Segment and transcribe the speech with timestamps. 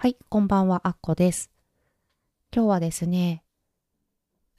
[0.00, 1.50] はい、こんばんは、あっこです。
[2.54, 3.42] 今日はですね、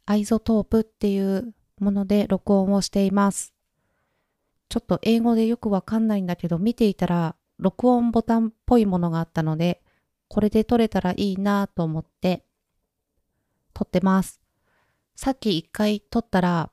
[0.05, 3.53] iZotope っていうもので録音をしています。
[4.67, 9.81] ちょっと英語でよくわかんないんだけど、見ていたら録音ボタンっぽいものがあったので、
[10.27, 12.43] これで録れたらいいなと思って
[13.73, 14.41] 録ってます。
[15.15, 16.69] さっき一回録ったら、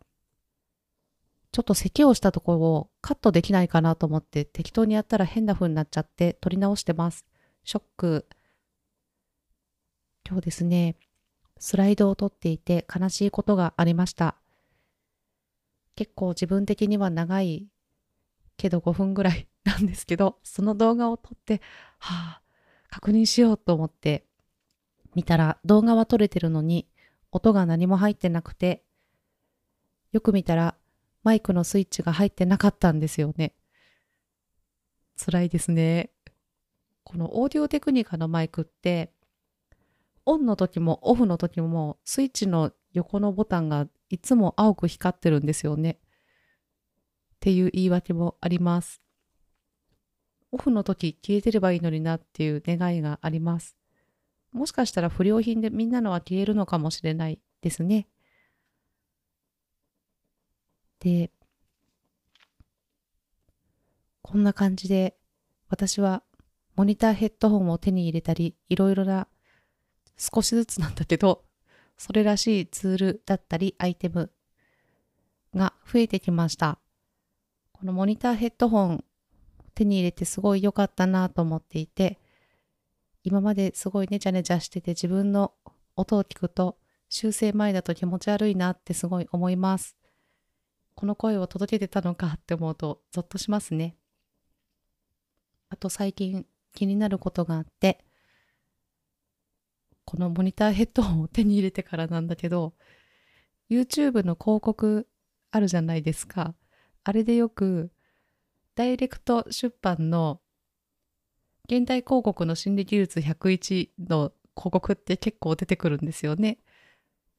[1.52, 7.24] ちょっと咳をしたところをカットできないかなと思って適当にやったら変な風になっちゃって録り直してます。
[7.62, 8.27] ショック。
[10.28, 10.96] 今日ですね、
[11.56, 14.34] スライドを撮っていて悲しいことがありました。
[15.94, 17.68] 結構自分的には長い
[18.56, 21.60] けど5分ぐらいなんですけど、その動画を撮って、
[22.00, 22.42] はあ、
[22.90, 24.26] 確認しようと思って
[25.14, 26.88] 見たら動画は撮れてるのに
[27.30, 28.82] 音が何も入ってなくて、
[30.10, 30.74] よく見たら
[31.22, 33.54] マイクのスイッチが入ってなかったんですよね。
[35.24, 36.11] 辛いですね。
[37.05, 39.12] このオーディオテクニカのマイクって、
[40.27, 45.92] オンの時もオフの時もスイッチの横のボタンがいつも青く光ってるんですよね。
[45.92, 49.00] っていう言い訳もあります。
[50.50, 53.77] オフの時消えてればいいのになっていう願いがあります。
[54.52, 58.08] もしかしたら不良品でみんなのは消えるのかもしれないですね。
[60.98, 61.30] で、
[64.22, 65.16] こんな感じで
[65.68, 66.24] 私は
[66.74, 69.28] モニターヘッドホンを手に入れたり、いろいろな
[70.17, 71.45] 少しずつなんだけど、
[71.98, 74.31] それらしいツールだったりアイテム
[75.55, 76.78] が増えてきました。
[77.73, 79.05] このモニターヘッドホン
[79.75, 82.19] 手に入れてすごい良かったなと思っていて、
[83.23, 85.53] 今まですごいネチャネチャしてて自分の
[85.97, 89.97] 音を聞くと修正前だと気持ち悪いなってすごい思います。
[90.95, 93.97] この声を届けてたのかって思うとゾッとしますね。
[95.69, 98.05] あと最近気になることがあって、
[100.06, 102.74] このモニターヘッドホンを手に入れてからなんだけど、
[103.68, 105.08] YouTube の広告
[105.50, 106.55] あるじゃないですか。
[107.02, 107.90] あれでよく、
[108.77, 110.40] ダイレクト出版の
[111.64, 116.58] 現代広告の心理技術101の広告って結構出てくるんですよね。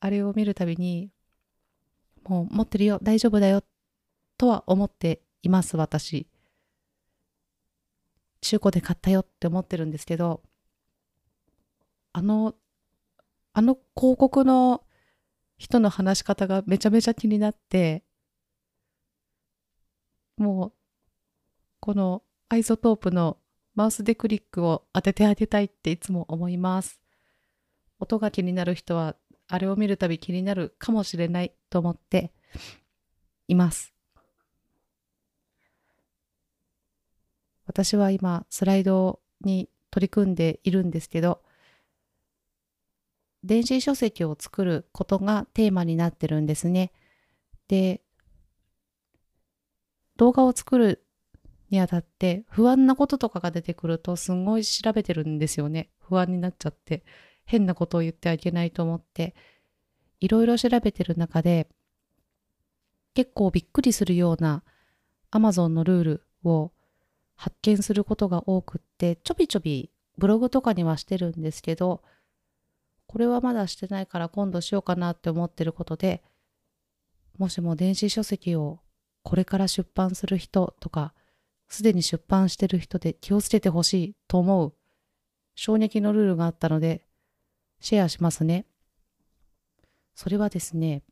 [0.01, 1.09] あれを見るたびに、
[2.25, 3.63] もう持ってるよ、大丈夫だよ、
[4.37, 6.27] とは思っています、私。
[8.41, 10.43] 中古で買ったよって思ってるんですけど、
[12.17, 12.55] あの、
[13.53, 14.83] あの広告の
[15.59, 18.03] 人の話し方がめちゃめちゃ気になって、
[20.35, 20.73] もう、
[21.79, 23.37] このアイソトープの
[23.75, 26.99] マウスでクリックを当ててあげたいっていつも思います。
[27.99, 29.15] 音が気になる人は、
[29.47, 32.33] あれを見るたび気になるかもしれないと思って
[33.47, 33.93] います。
[37.67, 41.43] 私は今、スライドに取り組んでいるんですけど、
[43.47, 46.91] 電子書籍を作ることがテーマになってるんですね。
[47.67, 48.01] で、
[50.17, 51.05] 動画を作る
[51.69, 55.89] にあたって不安なこととかが出てくるとすんごい調べてるんですよね。
[55.99, 57.03] 不安になっちゃって。
[57.45, 59.33] 変なことを言ってはいけないと思って。
[60.19, 61.67] いろいろ調べてる中で
[63.13, 64.63] 結構びっくりするような
[65.31, 66.71] Amazon のルールを
[67.35, 72.01] 発見することが多くってちょびちょびブログとかにはしてるんですけど
[73.07, 76.23] これはまだしてないから今度しようかなって思ってることで
[77.37, 78.79] もしも電子書籍を
[79.23, 81.13] これから出版する人とか
[81.67, 84.73] すでに出版してる人で気をつけてほしいと思う
[85.55, 87.07] 衝撃のルールがあったので
[87.79, 88.65] シェアしますね。
[90.15, 91.03] それはですね、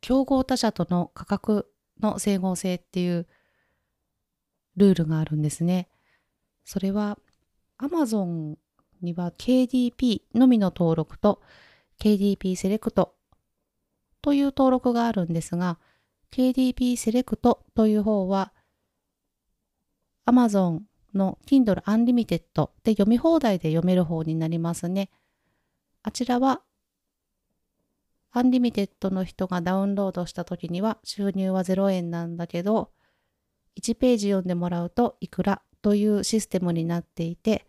[0.00, 1.70] 競合他社との価格
[2.00, 3.26] の整合性っていう
[4.76, 5.88] ルールがあるんですね。
[6.64, 7.18] それは
[7.78, 8.56] Amazon
[9.02, 11.40] には KDP のみの登録と
[12.00, 13.14] KDP セレクト
[14.22, 15.78] という登録があるんですが、
[16.30, 18.52] KDP セレクトという方は
[20.26, 20.80] Amazon
[21.14, 25.10] の Kindle Unlimited で読み放題で読める方になりますね。
[26.02, 26.62] あちらは
[28.36, 32.90] Unlimited の人がダウンロードした時には収入は0円なんだけど、
[33.80, 37.64] 1ページ読んでもらうといくらというシステムになっていて、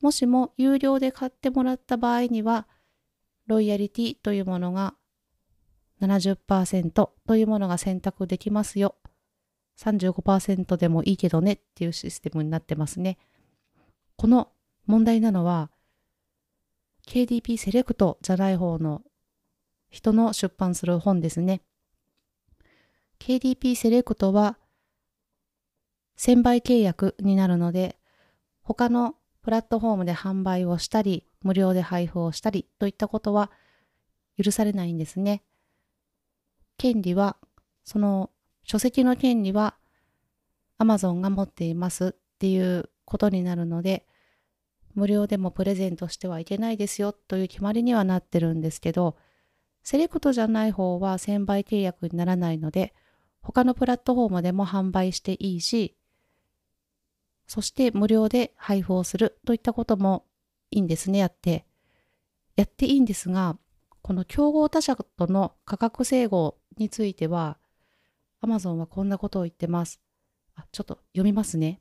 [0.00, 2.66] もしも有料で買ってもらった場合には、
[3.46, 4.94] ロイヤリティというものが
[6.00, 8.96] 70%というものが選択できますよ。
[9.78, 13.18] 35%でもいいけどねっていうシステムになってますね。
[14.16, 14.52] この
[14.86, 15.70] 問題なのは、
[17.06, 19.02] KDP セレクトじゃない方の
[19.88, 21.62] 人の出版する本ですね。
[23.18, 24.58] KDP セレクトは
[26.18, 27.98] 1000倍契約になるので、
[28.62, 33.50] 他のプラットフォームで販売をしたり、無料で配布をしたりといったことは
[34.42, 35.42] 許されないんですね。
[36.76, 37.36] 権利は、
[37.84, 38.30] その
[38.64, 39.76] 書籍の権利は
[40.78, 44.06] Amazon が持っていますっていうことになるので、
[44.94, 49.16] 無料でもプレゼントしてはいけないですよという決まりにはなってるんですけど、
[49.82, 52.94] セレクトじゃない方は1000倍契約にならないので、
[53.40, 55.96] 他のプラットフォームでも販売していいし、
[57.50, 60.24] そして無料で配布をするといったことも
[60.70, 61.66] いいんですね、やって。
[62.54, 63.58] やっていいんですが、
[64.02, 67.58] この競合他社との価格整合については、
[68.40, 70.00] Amazon はこんなことを言ってます。
[70.54, 71.80] あ、ちょっと読みますね。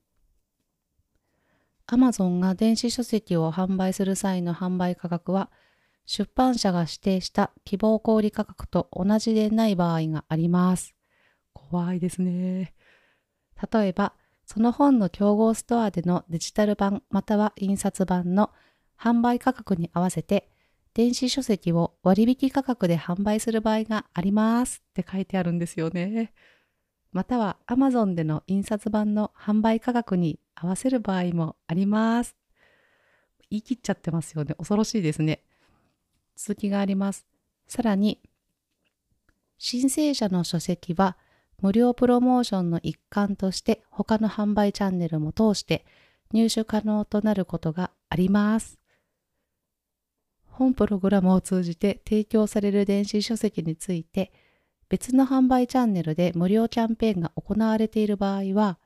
[1.85, 5.51] Amazon が電子書籍を販売する際の販売価格は、
[6.07, 10.95] 出版社が指定した希望小売価格と同じでない場合があります。
[11.53, 12.73] 怖いですね。
[13.71, 14.15] 例えば、
[14.51, 18.49] その本の競合ストアでのデジタル版または印刷版の
[18.99, 20.49] 販売価格に合わせて、
[20.95, 26.33] 電子書籍を割引価格で販売する場合がありますって書いてあるんですよね。
[27.11, 32.35] または Amazon での印刷版の販売価格に合わせる場合もあります。
[33.51, 34.55] 言い切っちゃってますよね。
[34.55, 35.43] 恐ろしいですね。
[36.35, 37.27] 続きがあります。
[37.67, 38.19] さらに、
[39.59, 41.17] 申請者の書籍は
[41.61, 45.85] 無料プロモーションの一環として他の販売チャンネルも通して
[46.31, 48.79] 入手可能となることがあります。
[50.45, 54.31] 本プログラムを通じて提供される電子書籍について
[54.89, 58.77] 別の販売チャンネルで無料キャンペーンが行われている場合は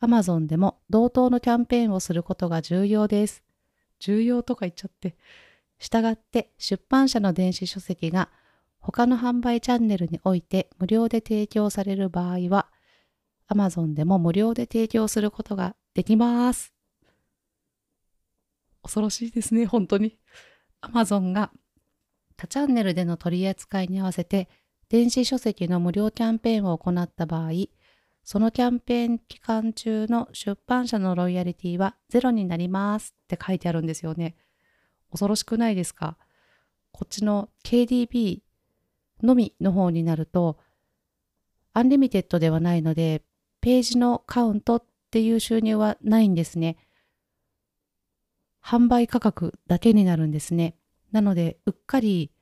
[0.00, 3.42] Amazon でも同等のキャンペーンをすることが重要です。
[3.98, 5.16] 重要とか言っちゃって。
[5.78, 8.30] したがって出版社の電子書籍が
[8.80, 12.68] 他の販売チャンネルにおいて無料で提供される場合は
[13.50, 16.72] Amazon でも無料で提供することができます。
[18.82, 20.18] 恐ろしいですね、本当に。
[20.80, 21.50] Amazon が
[22.36, 24.48] 他チャンネルでの取り扱いに合わせて
[24.88, 27.50] 電子書籍の無料キャンペーンを行った場合、
[28.24, 34.36] そのキャンペーン期間中の出版社のロイヤリティはゼロになりますって書いてあるんですよね。
[35.10, 36.16] 恐ろしくないですか？
[36.92, 38.40] こっちの KDP
[39.22, 40.58] のみの方になると、
[41.72, 43.22] Unlimited ではないので、
[43.60, 46.76] ページのカウントっていう収入はないんですね。
[48.62, 50.76] 販売価格だけになるんですね。
[51.12, 52.32] なので、うっかり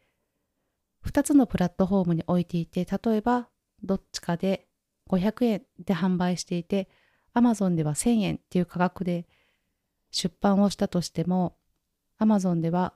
[1.05, 3.49] 2つのプラットフォームに置いていて、例えば
[3.83, 4.67] どっちかで
[5.09, 6.89] 500円で販売していて、
[7.35, 9.27] Amazon では1000円っていう価格で
[10.11, 11.57] 出版をしたとしても、
[12.19, 12.95] Amazon では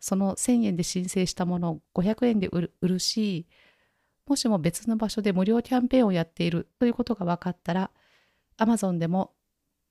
[0.00, 3.46] その1000円で申請したものを500円で売るし、
[4.26, 7.90] もしも別の場所で無料キャンペーンをやっているということが分かったら、
[8.58, 9.34] Amazon でも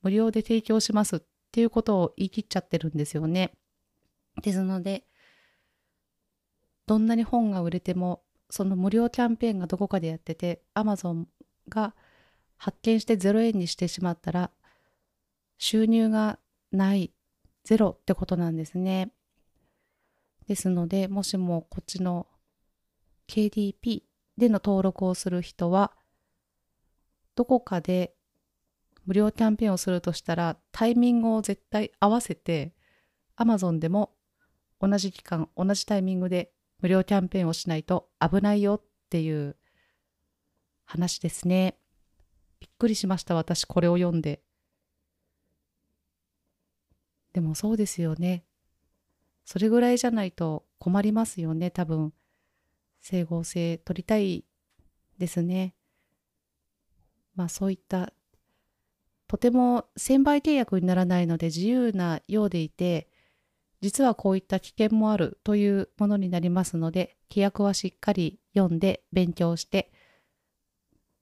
[0.02, 1.22] 無料で提供しますっ
[1.52, 3.54] ていうことを言い切っちゃってるんですよね。
[4.42, 5.06] ですので、
[6.86, 11.26] どんなに本が売れてもその無料キャンペーンがどこかでやってて Amazon
[11.70, 11.94] が
[12.58, 14.50] 発見して0円にしてしまったら
[15.58, 16.40] 収入が
[16.72, 17.12] ない
[17.64, 19.12] ゼロってことなんですね。
[20.50, 22.26] ですのでもしもこっちの
[23.28, 24.02] KDP
[24.36, 25.92] での登録をする人は
[27.36, 28.16] どこかで
[29.06, 32.74] 無料キャンペーンをするとしたらタイミングを絶対合わせて
[33.38, 34.16] Amazon でも
[34.82, 36.52] 同じ期間同じタイミングで
[36.82, 39.56] 無料キャンペーンをしないと危ないよっていう
[40.84, 41.78] 話ですね。
[42.60, 44.42] びっくりしました、私、これを読んで。
[47.34, 48.46] でもそうですよね。
[49.50, 52.14] それぐらいじゃないと困りますよね、多分。
[53.02, 54.46] 整合性取りたい
[55.18, 55.74] ですね。
[57.36, 58.14] まあそういった
[59.28, 63.10] とても1000倍契約にならないので自由なようでいて
[63.82, 69.92] 実はこういった危険もあるというものになりますので、規約はしっかり読んで勉強して、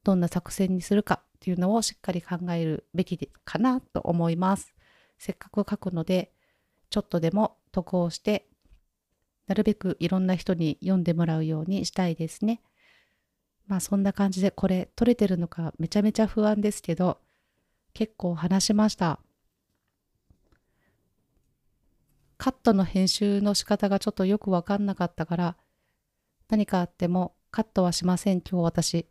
[0.03, 4.73] どんな作戦にするかっていうのをしっかり考えるべきかなと思います。
[5.19, 6.31] せっかく書くので、
[6.89, 8.47] ちょっとでも得をして、
[9.47, 12.61] なるべくいろんな人に読んでもらうようにしたいですね。
[13.67, 17.19] まあそんな感じでこれ取れてるのかめちゃめちゃ不安ですけど、
[17.93, 19.19] 結構話しました。
[22.37, 25.57] カットの編集の仕方がちょっとよくわかんなかったから、
[26.49, 29.05] 何かあってもカットはしません、今日私。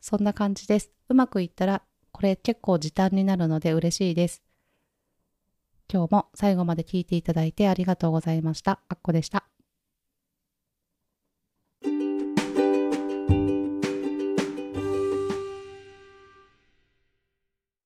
[0.00, 0.90] そんな感じです。
[1.08, 4.42] うまくいったら、これ結構時短になるので嬉しいです。
[5.92, 8.80] 今日も最後まで聞いていただいてありがとうございました。
[8.88, 9.59] あっこでした。